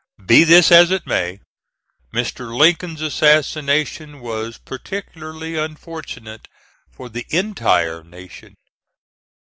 [0.25, 1.41] Be this as it may,
[2.11, 2.57] Mr.
[2.57, 6.47] Lincoln's assassination was particularly unfortunate
[6.89, 8.55] for the entire nation.